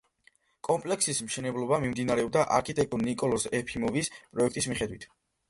[0.67, 5.09] კომპლექსის მშენებლობა მიმდინარეობდა არქიტექტორ ნიკოლოზ ეფიმოვის პროექტის მიხედვით.